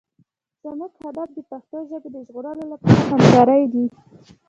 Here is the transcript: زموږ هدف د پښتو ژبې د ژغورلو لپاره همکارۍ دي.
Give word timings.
زموږ 0.63 0.91
هدف 1.03 1.27
د 1.35 1.39
پښتو 1.49 1.77
ژبې 1.89 2.09
د 2.13 2.17
ژغورلو 2.27 2.63
لپاره 2.71 2.99
همکارۍ 3.11 3.63
دي. 3.73 3.85